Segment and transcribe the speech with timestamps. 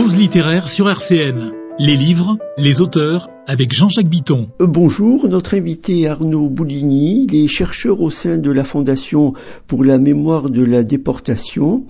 [0.00, 1.52] pause littéraire sur RCN.
[1.78, 4.48] Les livres, les auteurs, avec Jean-Jacques Biton.
[4.58, 9.34] Euh, bonjour, notre invité Arnaud Bouligny, il est chercheur au sein de la Fondation
[9.66, 11.84] pour la mémoire de la déportation,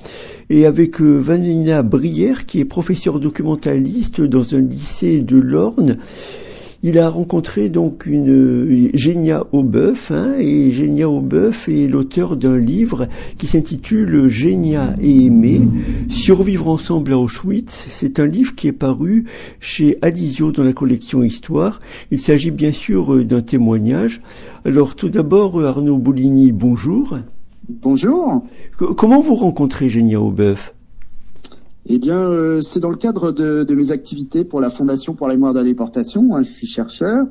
[0.49, 5.99] et avec euh, Vanina Brière, qui est professeur documentaliste dans un lycée de l'Orne.
[6.83, 13.07] Il a rencontré donc une Génia Aubeuf, hein, et Génia Aubeuf est l'auteur d'un livre
[13.37, 15.61] qui s'intitule Génia et Aimé,
[16.09, 17.89] Survivre ensemble à Auschwitz.
[17.91, 19.27] C'est un livre qui est paru
[19.61, 21.81] chez Alizio dans la collection Histoire.
[22.11, 24.23] Il s'agit bien sûr euh, d'un témoignage.
[24.65, 27.19] Alors tout d'abord, Arnaud Bouligny, bonjour.
[27.69, 28.43] Bonjour.
[28.79, 30.75] comment vous rencontrez Génia Aubeuf?
[31.93, 35.35] Eh bien, euh, c'est dans le cadre de, mes activités pour la Fondation pour la
[35.35, 36.37] mémoire de la déportation.
[36.37, 37.27] Hein, je suis chercheur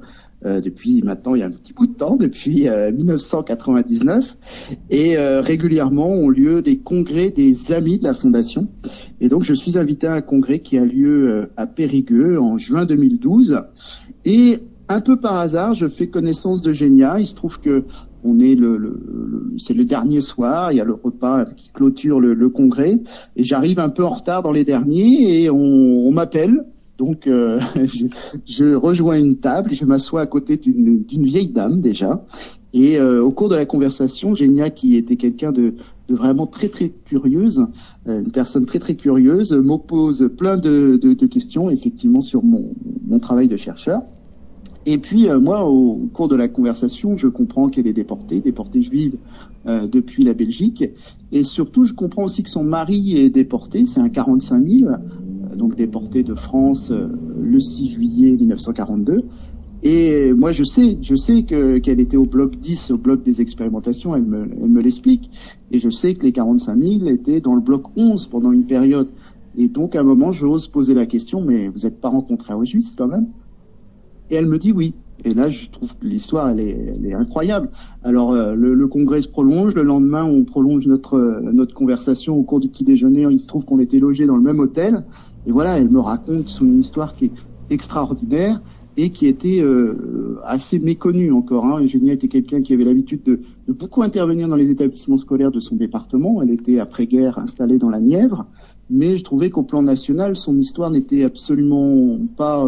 [0.46, 4.38] euh, depuis maintenant il y a un petit bout de temps, depuis 1999,
[4.70, 8.68] euh, et régulièrement ont lieu des congrès des amis de la Fondation.
[9.22, 12.86] Et donc, je suis invité à un congrès qui a lieu à Périgueux en juin
[12.86, 13.62] 2012.
[14.26, 17.18] Et un peu par hasard, je fais connaissance de Génia.
[17.20, 17.86] Il se trouve que
[18.24, 22.50] on est le, c'est le dernier soir, il y a le repas qui clôture le,
[22.50, 23.00] congrès,
[23.36, 26.66] et j'arrive un peu en retard dans les derniers, et on, m'appelle.
[26.98, 27.60] Donc euh,
[28.46, 32.26] je, rejoins une table, et je m'assois à côté d'une vieille dame déjà,
[32.74, 35.76] et euh, au cours de la conversation, Génia, qui était quelqu'un de,
[36.10, 37.66] vraiment très très curieuse,
[38.08, 43.58] euh, une personne très très curieuse, m'oppose plein de, questions effectivement sur mon travail de
[43.58, 44.02] chercheur.
[44.92, 48.82] Et puis euh, moi, au cours de la conversation, je comprends qu'elle est déportée, déportée
[48.82, 49.18] juive
[49.68, 50.84] euh, depuis la Belgique,
[51.32, 55.56] et surtout je comprends aussi que son mari est déporté, c'est un 45 000, euh,
[55.56, 59.26] donc déporté de France le 6 juillet 1942.
[59.84, 63.42] Et moi, je sais, je sais que qu'elle était au bloc 10, au bloc des
[63.42, 64.16] expérimentations.
[64.16, 65.30] Elle me, elle me l'explique.
[65.72, 69.10] Et je sais que les 45 000 étaient dans le bloc 11 pendant une période.
[69.56, 72.58] Et donc, à un moment, j'ose poser la question, mais vous n'êtes pas rencontré à
[72.58, 73.28] Auschwitz quand même?
[74.30, 74.94] Et elle me dit oui.
[75.26, 77.70] Et là, je trouve que l'histoire, elle est, elle est, incroyable.
[78.04, 79.76] Alors, euh, le, le, congrès se prolonge.
[79.76, 83.28] Le lendemain, on prolonge notre euh, notre conversation au cours du petit déjeuner.
[83.30, 85.04] Il se trouve qu'on était logés dans le même hôtel.
[85.46, 87.32] Et voilà, elle me raconte son histoire qui est
[87.70, 88.62] extraordinaire
[88.96, 91.66] et qui était euh, assez méconnue encore.
[91.66, 91.82] Hein.
[91.82, 95.60] Eugénie était quelqu'un qui avait l'habitude de, de, beaucoup intervenir dans les établissements scolaires de
[95.60, 96.42] son département.
[96.42, 98.46] Elle était après-guerre installée dans la Nièvre,
[98.90, 102.66] mais je trouvais qu'au plan national, son histoire n'était absolument pas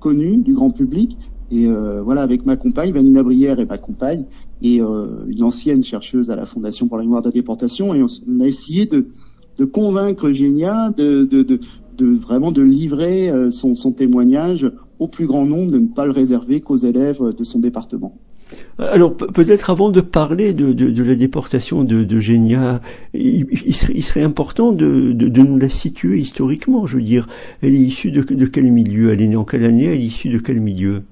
[0.00, 1.18] connue du grand public.
[1.50, 4.26] Et euh, voilà, avec ma compagne, Vanina Brière et ma compagne,
[4.60, 8.02] et euh, une ancienne chercheuse à la Fondation pour la mémoire de la déportation, et
[8.02, 9.06] on, a essayé de,
[9.64, 11.60] convaincre Génia de,
[12.20, 16.12] vraiment de livrer euh, son, son témoignage au plus grand nombre, de ne pas le
[16.12, 18.20] réserver qu'aux élèves de son département.
[18.78, 22.20] Alors peut-être avant de parler de, la déportation de, de
[23.14, 26.86] il, serait, important de, nous la situer historiquement.
[26.86, 27.28] Je veux dire,
[27.62, 29.12] elle est issue de, quel milieu?
[29.12, 29.84] Elle est née en quelle année?
[29.84, 31.02] Elle est issue de quel milieu?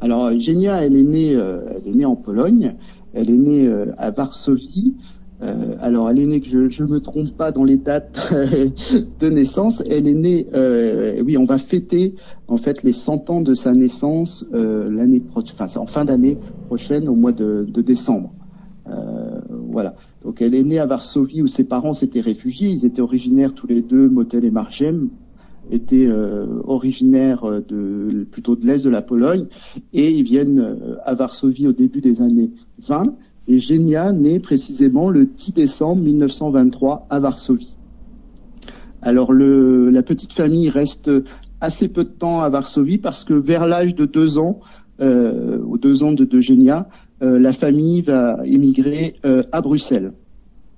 [0.00, 2.74] Alors Génia, elle est née, euh, elle est née en Pologne.
[3.14, 4.94] Elle est née euh, à Varsovie.
[5.42, 8.18] Euh, alors, elle est née, je ne me trompe pas dans les dates
[9.20, 12.14] de naissance, elle est née, euh, oui, on va fêter
[12.48, 15.22] en fait les 100 ans de sa naissance euh, l'année
[15.76, 18.32] en fin d'année prochaine, au mois de, décembre.
[18.88, 19.40] Euh,
[19.70, 19.94] voilà.
[20.24, 22.68] Donc, elle est née à Varsovie où ses parents s'étaient réfugiés.
[22.68, 25.08] Ils étaient originaires tous les deux, Motel et Margem,
[25.70, 29.46] étaient euh, originaires de plutôt de l'est de la Pologne
[29.92, 32.50] et ils viennent à Varsovie au début des années
[32.86, 33.14] 20
[33.48, 37.74] et Genia naît précisément le 10 décembre 1923 à Varsovie.
[39.02, 41.10] Alors la petite famille reste
[41.60, 44.60] assez peu de temps à Varsovie parce que vers l'âge de deux ans,
[45.00, 46.88] euh, aux deux ans de, de Genia,
[47.22, 50.12] euh, la famille va émigrer euh, à Bruxelles.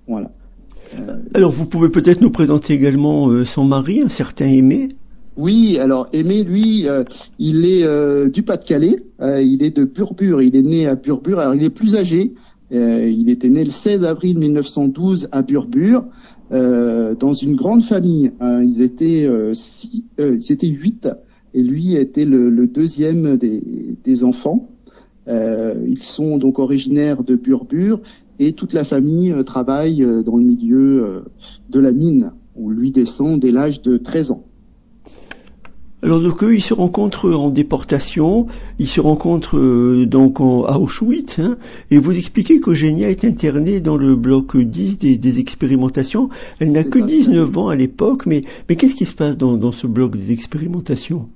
[0.06, 0.30] Voilà.
[1.34, 4.88] Alors vous pouvez peut-être nous présenter également son mari, un certain Aimé.
[5.36, 6.86] Oui, alors Aimé, lui,
[7.38, 11.62] il est du Pas-de-Calais, il est de Burbure, il est né à Burbure, alors il
[11.62, 12.32] est plus âgé,
[12.72, 16.04] euh, il était né le 16 avril 1912 à Burbure,
[16.52, 18.32] euh, dans une grande famille.
[18.40, 18.62] Hein.
[18.62, 21.08] ils étaient euh, six, ils étaient huit,
[21.54, 24.68] et lui était le, deuxième des, enfants.
[25.26, 28.00] ils sont donc originaires de Burbure
[28.38, 31.24] et toute la famille travaille dans le milieu
[31.70, 34.44] de la mine, où lui descend dès l'âge de 13 ans.
[36.00, 38.46] Alors donc eux, ils se rencontrent en déportation,
[38.78, 41.56] ils se rencontrent euh, donc à Auschwitz, hein,
[41.90, 46.28] et vous expliquez qu'Eugénia est internée dans le bloc 10 des, expérimentations.
[46.60, 49.88] Elle n'a que 19 ans à l'époque, mais, mais qu'est-ce qui se passe dans, ce
[49.88, 51.28] bloc des expérimentations?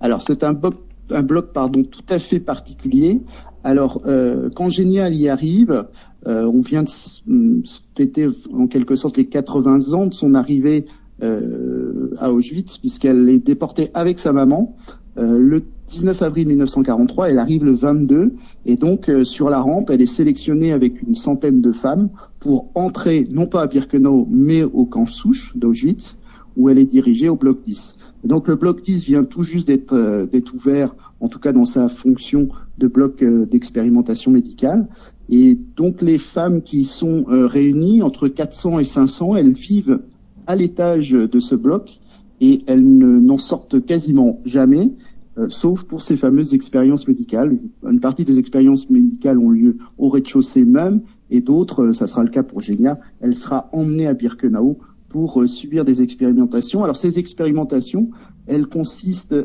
[0.00, 0.74] Alors c'est un bloc,
[1.10, 3.22] un bloc pardon, tout à fait particulier.
[3.64, 5.84] Alors euh, quand Génial y arrive,
[6.26, 7.62] euh, on vient de
[7.96, 10.86] fêter en quelque sorte les 80 ans de son arrivée
[11.22, 14.76] euh, à Auschwitz puisqu'elle est déportée avec sa maman
[15.16, 17.30] le 19 avril 1943.
[17.30, 18.32] Elle arrive le 22
[18.64, 22.08] et donc sur la rampe, elle est sélectionnée avec une centaine de femmes
[22.38, 26.16] pour entrer non pas à Birkenau mais au camp Souche d'Auschwitz
[26.60, 27.96] où elle est dirigée au bloc 10.
[28.24, 31.88] donc le bloc 10 vient tout juste d'être d'être ouvert, en tout cas dans sa
[31.88, 32.48] fonction
[32.78, 34.86] de bloc d'expérimentation médicale.
[35.30, 40.00] Et donc les femmes qui sont euh, réunies, entre 400 et 500, elles vivent
[40.48, 42.00] à l'étage de ce bloc
[42.40, 44.90] et elles n'en sortent quasiment jamais,
[45.38, 47.56] euh, sauf pour ces fameuses expériences médicales.
[47.88, 52.24] Une partie des expériences médicales ont lieu au rez-de-chaussée même, et d'autres, euh, ça sera
[52.24, 54.78] le cas pour Génia, elle sera emmenée à Birkenau
[55.10, 56.82] pour subir des expérimentations.
[56.82, 58.10] Alors ces expérimentations,
[58.46, 59.36] elles consistent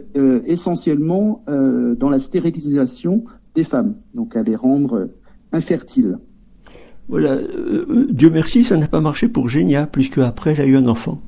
[0.45, 3.25] essentiellement dans la stérilisation
[3.55, 5.09] des femmes, donc à les rendre
[5.51, 6.19] infertile.
[7.07, 10.75] Voilà, euh, Dieu merci, ça n'a pas marché pour Génia, puisque après elle a eu
[10.75, 11.21] un enfant.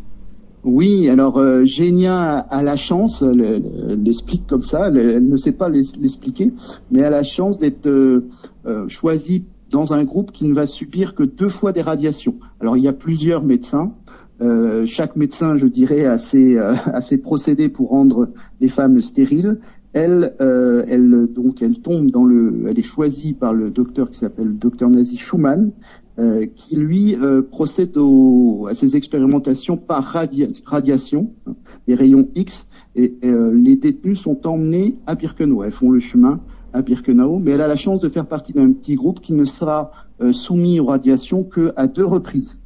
[0.63, 3.63] Oui, alors euh, Génia a la chance, elle,
[4.04, 6.51] l'explique comme ça, elle, ne sait pas l'expliquer,
[6.92, 8.22] mais elle a la chance d'être euh,
[8.88, 12.36] choisie dans un groupe qui ne va subir que deux fois des radiations.
[12.60, 13.94] Alors il y a plusieurs médecins,
[14.86, 18.30] chaque médecin, je dirais, a ses, a ses procédés pour rendre
[18.62, 19.60] les femmes stériles,
[19.94, 24.19] elle, euh, elle, donc, elle tombe dans le, elle est choisie par le docteur qui
[24.19, 25.72] s'appelle le docteur Nazi Schumann,
[26.19, 27.98] euh, qui lui euh, procède
[28.69, 30.04] à ces expérimentations par
[30.66, 31.31] radiation,
[31.88, 35.63] les rayons X, et les détenus sont emmenés à Birkenau.
[35.63, 36.40] Elles font le chemin
[36.74, 39.45] à Birkenau, mais elle a la chance de faire partie d'un petit groupe qui ne
[39.45, 39.92] sera
[40.31, 42.60] soumis aux radiations que à deux reprises.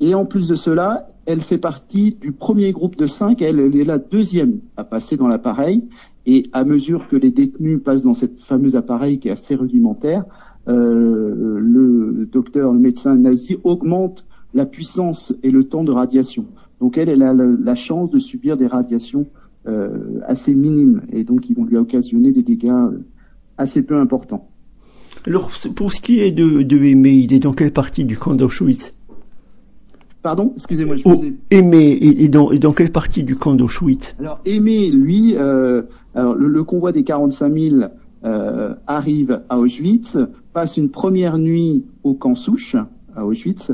[0.00, 3.76] Et en plus de cela, elle fait partie du premier groupe de cinq, elle, elle
[3.76, 5.84] est la deuxième à passer dans l'appareil,
[6.26, 10.24] et à mesure que les détenus passent dans cette fameuse appareil qui est assez rudimentaire,
[10.68, 14.24] euh, le docteur, le médecin nazi augmente
[14.54, 16.46] la puissance et le temps de radiation.
[16.80, 19.26] Donc elle, elle a la, chance de subir des radiations
[19.66, 23.04] euh, assez minimes et donc ils vont lui occasionner des dégâts euh,
[23.58, 24.48] assez peu importants.
[25.26, 28.94] Alors pour ce qui est de, de il est dans quelle partie du camp d'Auschwitz?
[30.24, 34.40] Pardon, excusez-moi, je oh, Aimé, et, dans, et dans quelle partie du camp d'Auschwitz Alors
[34.46, 35.82] Aimé, lui, euh,
[36.14, 37.76] alors, le, convoi des 45 000
[38.24, 40.16] euh, arrive à Auschwitz,
[40.54, 42.74] passe une première nuit au camp Souche,
[43.14, 43.72] à Auschwitz,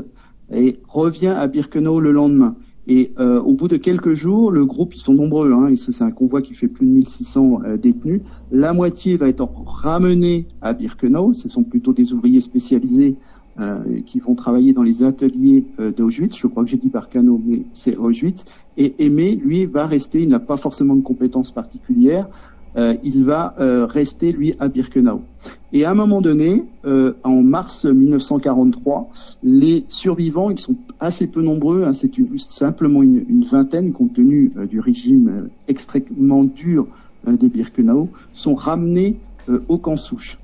[0.53, 2.57] et revient à Birkenau le lendemain.
[2.85, 6.11] Et euh, au bout de quelques jours, le groupe, ils sont nombreux, hein, c'est un
[6.11, 11.33] convoi qui fait plus de 1600 euh, détenus, la moitié va être ramenée à Birkenau,
[11.33, 13.15] ce sont plutôt des ouvriers spécialisés
[13.61, 16.35] euh, qui vont travailler dans les ateliers euh, d'Auschwitz.
[16.35, 18.43] Je crois que j'ai dit Birkenau, mais c'est Auschwitz.
[18.77, 22.27] Et Aimé, lui, va rester, il n'a pas forcément de compétences particulières,
[22.75, 25.21] euh, il va rester, lui, à Birkenau.
[25.73, 26.63] Et à un moment donné,
[27.23, 29.09] en mars 1943,
[29.43, 34.79] les survivants, ils sont assez peu nombreux, hein, c'est simplement une, vingtaine, compte tenu du
[34.79, 36.87] régime extrêmement dur
[37.27, 39.17] de Birkenau, sont ramenés
[39.67, 40.40] au camp souche.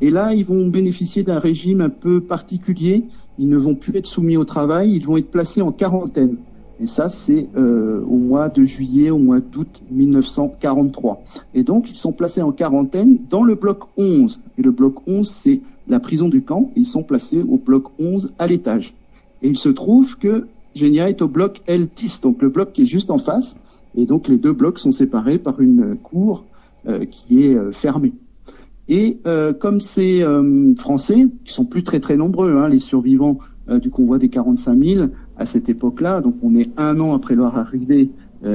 [0.00, 3.04] Et là, ils vont bénéficier d'un régime un peu particulier.
[3.38, 6.36] Ils ne vont plus être soumis au travail, ils vont être placés en quarantaine.
[6.80, 11.22] Et ça, c'est euh, au mois de juillet, au mois d'août 1943.
[11.54, 14.40] Et donc, ils sont placés en quarantaine dans le bloc 11.
[14.58, 16.70] Et le bloc 11, c'est la prison du camp.
[16.76, 18.94] ils sont placés au bloc 11 à l'étage.
[19.42, 22.86] Et il se trouve que Génia est au bloc L10, donc le bloc qui est
[22.86, 23.56] juste en face.
[23.96, 26.44] Et donc, les deux blocs sont séparés par une cour
[26.88, 28.12] euh, qui est euh, fermée.
[28.88, 33.38] Et euh, comme ces euh, Français, qui sont plus très très nombreux, hein, les survivants
[33.68, 35.06] euh, du convoi des 45 000
[35.38, 38.10] à cette époque-là, donc on est un an après leur arrivée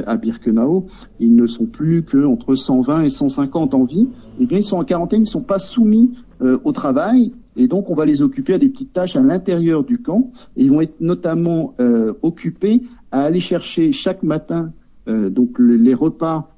[0.05, 0.85] à Birkenau,
[1.19, 4.07] ils ne sont plus que entre 120 et 150 en vie.
[4.39, 7.89] Eh bien, ils sont en quarantaine, ils ne sont pas soumis au travail, et donc
[7.89, 10.31] on va les occuper à des petites tâches à l'intérieur du camp.
[10.57, 11.73] Et ils vont être notamment
[12.21, 14.73] occupés à aller chercher chaque matin
[15.07, 16.55] donc les repas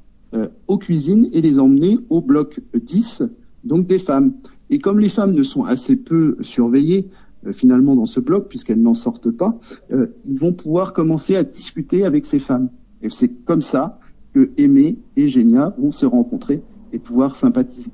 [0.68, 3.24] aux cuisines et les emmener au bloc 10
[3.64, 4.34] donc des femmes.
[4.70, 7.10] Et comme les femmes ne sont assez peu surveillées
[7.46, 9.58] euh, finalement dans ce bloc, puisqu'elles n'en sortent pas,
[9.92, 12.70] euh, ils vont pouvoir commencer à discuter avec ces femmes.
[13.02, 14.00] Et c'est comme ça
[14.34, 16.62] que Aimé et Génia vont se rencontrer
[16.94, 17.92] et pouvoir sympathiser.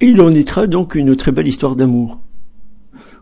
[0.00, 2.20] Il en naîtra donc une très belle histoire d'amour.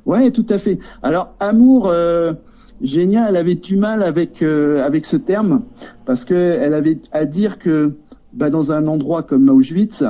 [0.05, 0.79] Ouais, tout à fait.
[1.03, 2.33] Alors amour, euh,
[2.81, 5.63] Génia, elle avait du mal avec euh, avec ce terme
[6.05, 7.95] parce que elle avait à dire que
[8.33, 10.05] bah, dans un endroit comme Auschwitz,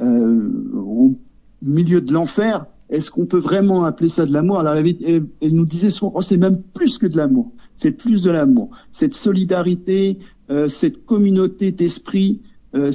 [0.00, 1.14] euh, au
[1.62, 4.58] milieu de l'enfer, est-ce qu'on peut vraiment appeler ça de l'amour?
[4.58, 8.30] Alors elle, nous disait souvent, oh, c'est même plus que de l'amour, c'est plus de
[8.30, 8.70] l'amour.
[8.92, 10.18] Cette solidarité,
[10.50, 12.40] euh, cette communauté d'esprit,
[12.74, 12.90] euh,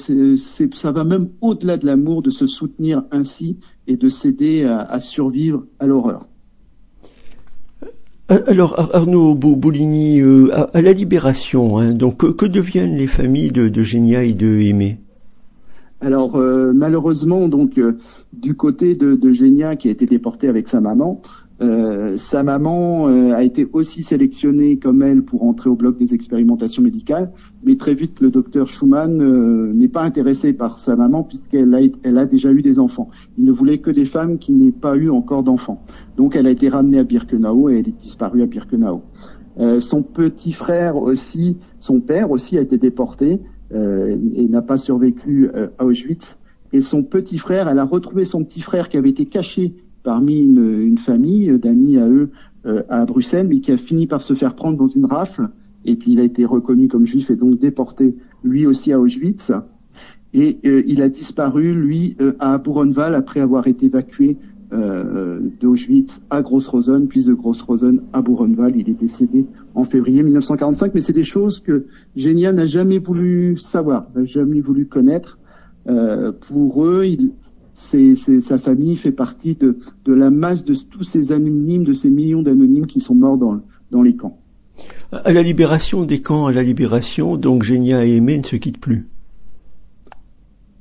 [0.73, 5.63] ça va même au-delà de l'amour de se soutenir ainsi et de s'aider à, survivre
[5.79, 6.27] à l'horreur.
[8.27, 14.23] Alors Arnaud Bouligny, à, la Libération, hein, donc que, deviennent les familles de, de Génia
[14.23, 14.99] et de Aimé?
[16.01, 17.97] Alors euh, malheureusement, donc euh,
[18.31, 21.21] du côté de, de qui a été déporté avec sa maman,
[21.61, 26.81] euh, sa maman a été aussi sélectionnée comme elle pour entrer au bloc des expérimentations
[26.81, 27.33] médicales,
[27.65, 32.17] mais très vite le docteur Schumann n'est pas intéressé par sa maman puisqu'elle a, elle
[32.17, 33.09] a déjà eu des enfants.
[33.37, 35.83] Il ne voulait que des femmes qui n'aient pas eu encore d'enfants.
[36.15, 39.01] Donc elle a été ramenée à Birkenau et elle est disparue à Birkenau.
[39.79, 43.41] son petit frère aussi, son père aussi a été déporté
[43.71, 46.39] et n'a pas survécu à Auschwitz.
[46.71, 49.73] Et son petit frère, elle a retrouvé son petit frère qui avait été caché
[50.03, 52.29] parmi une, famille d'amis à eux
[52.65, 55.49] euh, à Bruxelles, mais qui a fini par se faire prendre dans une rafle.
[55.85, 59.51] Et puis il a été reconnu comme juif et donc déporté lui aussi à Auschwitz.
[60.33, 64.37] Et euh, il a disparu, lui, euh, à Buchenwald après avoir été évacué
[64.71, 68.75] d'Auschwitz à Gross-Rosen, puis de Gross-Rosen à Buchenwald.
[68.75, 71.85] Il est décédé en février 1945, mais c'est des choses que
[72.15, 75.39] Génia n'a jamais voulu savoir, n'a jamais voulu connaître.
[75.85, 77.03] pour eux,
[77.79, 82.87] sa famille fait partie de, la masse de tous ces anonymes, de ces millions d'anonymes
[82.87, 84.37] qui sont morts dans, les camps.
[85.11, 88.79] À la libération des camps, à la libération, donc Génia et Aimé ne se quittent
[88.79, 89.07] plus.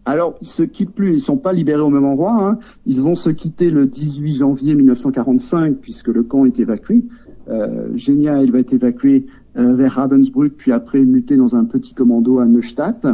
[0.09, 2.35] Alors, ils se quittent plus, ils sont pas libérés au même endroit.
[2.41, 2.59] Hein.
[2.87, 7.05] Ils vont se quitter le 18 janvier 1945 puisque le camp est évacué.
[7.51, 9.27] Euh, Génia, elle va être évacuée
[9.59, 13.07] euh, vers Ravensbrück, puis après muté dans un petit commando à Neustadt.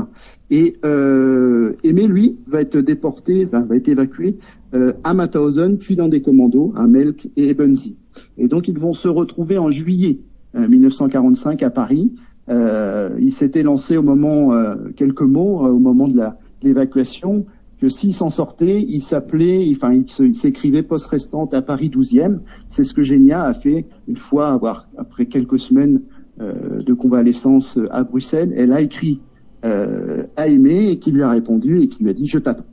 [0.51, 4.37] Et euh, Aimé, lui, va être déporté, va être évacué
[4.75, 7.97] euh, à Mauthausen, puis dans des commandos à Melk et Ebensee.
[8.39, 10.21] Et donc ils vont se retrouver en juillet
[10.57, 12.13] 1945 à Paris.
[12.49, 14.53] il s'était lancé au moment,
[14.95, 16.17] quelques mots, au moment de
[16.65, 17.47] l'évacuation,
[17.81, 22.39] que s'il s'en sortait, il s'appelait, enfin, il s'écrivait poste restante à Paris 12e.
[22.69, 26.01] C'est ce que Génia a fait une fois, avoir, après quelques semaines
[26.41, 28.53] euh, de convalescence à Bruxelles.
[28.57, 29.21] Elle a écrit
[29.65, 32.65] euh, à Aimé et qui lui a répondu et qui lui a dit je t'attends.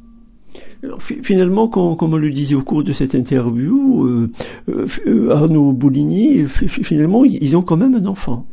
[0.99, 4.29] finalement, comme on le disait au cours de cette interview,
[4.67, 8.47] euh, Arnaud Bouligny, finalement, ils ont quand même un enfant.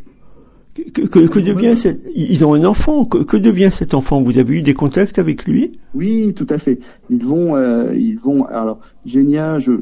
[0.94, 1.74] Que, devient
[2.14, 3.04] ils ont un enfant.
[3.04, 4.22] Que, devient cet enfant?
[4.22, 5.78] Vous avez eu des contacts avec lui?
[5.94, 6.78] Oui, tout à fait.
[7.10, 7.56] Ils vont,
[7.92, 8.44] ils vont.
[8.44, 9.72] Alors, Génia je,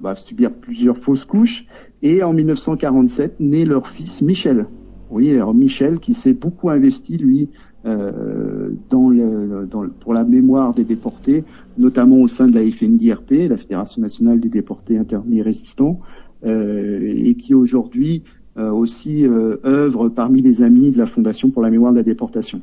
[0.00, 1.66] va subir plusieurs fausses couches
[2.02, 4.66] et en 1947 naît leur fils Michel.
[5.10, 7.48] Oui, alors Michel qui s'est beaucoup investi lui
[7.86, 11.44] euh, dans le, dans pour la mémoire des déportés,
[11.78, 16.00] notamment au sein de la FNDRP, la Fédération nationale des déportés internés et résistants,
[16.44, 21.62] euh, et qui aujourd'hui euh, aussi euh, œuvre parmi les amis de la Fondation pour
[21.62, 22.60] la mémoire de la déportation.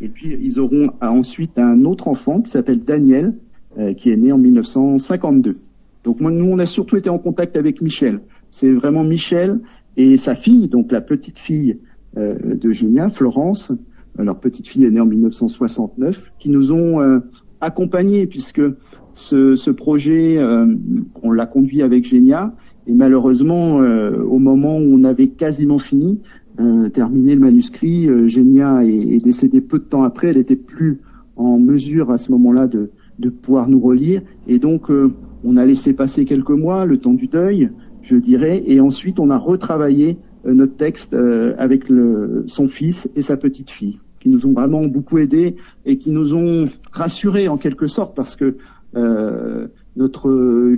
[0.00, 3.34] Et puis ils auront ensuite un autre enfant qui s'appelle Daniel,
[3.78, 5.56] euh, qui est né en 1952.
[6.02, 8.20] Donc nous, on a surtout été en contact avec Michel.
[8.50, 9.60] C'est vraiment Michel
[9.96, 11.78] et sa fille, donc la petite fille
[12.16, 13.70] euh, de Génia, Florence,
[14.18, 17.20] euh, leur petite fille est née en 1969, qui nous ont euh,
[17.60, 18.62] accompagnés puisque
[19.14, 20.66] ce, ce projet, euh,
[21.22, 22.54] on l'a conduit avec Génia
[22.86, 26.20] et malheureusement, au moment où on avait quasiment fini,
[26.92, 30.28] terminé le manuscrit, Génia est, est décédée peu de temps après.
[30.28, 31.00] Elle était plus
[31.36, 34.90] en mesure à ce moment-là de, de pouvoir nous relire et donc
[35.44, 37.70] on a laissé passer quelques mois, le temps du deuil,
[38.02, 43.10] je dirais, et ensuite on a retravaillé euh, notre texte euh, avec le, son fils
[43.16, 47.48] et sa petite fille, qui nous ont vraiment beaucoup aidés et qui nous ont rassurés
[47.48, 48.56] en quelque sorte, parce que
[48.96, 50.30] euh, notre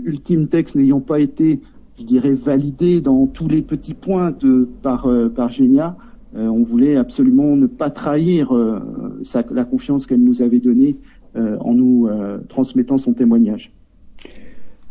[0.04, 1.60] ultime texte n'ayant pas été,
[1.98, 5.96] je dirais, validé dans tous les petits points de, par, par Génia,
[6.34, 10.96] on voulait absolument ne pas trahir la confiance qu'elle nous avait donnée
[11.34, 12.08] en nous
[12.48, 13.72] transmettant son témoignage.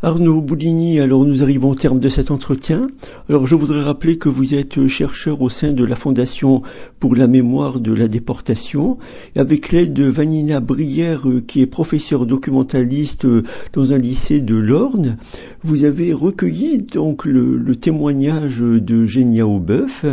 [0.04, 2.88] Arnaud Bouligny, alors nous arrivons au terme de cet entretien.
[3.30, 6.64] Alors je voudrais rappeler que vous êtes chercheur au sein de la Fondation
[7.00, 8.98] pour la mémoire de la déportation,
[9.36, 13.44] avec l'aide de Vanina Brière, euh, qui est professeur documentaliste euh,
[13.74, 15.18] dans un lycée de l'Orne.
[15.62, 20.04] Vous avez recueilli donc le, témoignage de Génia Aubeuf,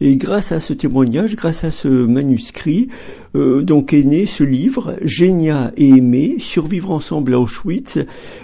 [0.00, 2.88] et grâce à ce témoignage, grâce à ce manuscrit,
[3.36, 8.00] euh, donc est né ce livre, Génia et Aimé, Survivre ensemble à Auschwitz,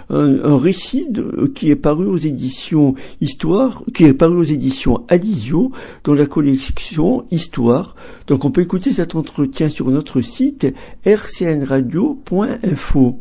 [0.09, 1.07] un, récit
[1.55, 5.71] qui est paru aux éditions Histoire, qui est paru aux éditions Adisio,
[6.03, 7.95] dans la collection Histoire.
[8.27, 10.67] Donc on peut écouter cet entretien sur notre site
[11.05, 13.17] rcnradio.info.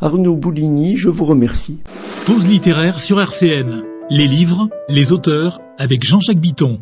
[0.00, 1.76] Arnaud Bouligny, je vous remercie.
[2.26, 3.84] Pause littéraire sur RCN.
[4.10, 6.80] Les livres, les auteurs, avec Jean-Jacques Bitton.